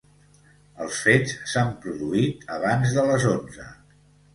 [0.85, 3.73] Els fets s'han produït abans de les onze.